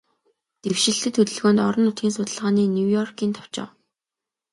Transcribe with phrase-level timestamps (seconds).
[0.61, 3.67] Дэвшилтэт хөдөлгөөнд, орон нутгийн судалгааны Нью-Йоркийн товчоо